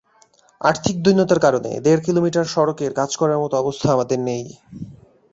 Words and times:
আর্থিক 0.61 0.95
দৈন্যতার 1.01 1.39
কারণে 1.39 1.71
দেড় 1.85 2.01
কিলোমিটার 2.05 2.45
সড়কের 2.45 2.91
কাজ 2.99 3.11
করার 3.17 3.41
মতো 3.43 3.55
অবস্থা 3.57 3.87
আমাদের 3.91 4.19
নেই। 4.27 4.43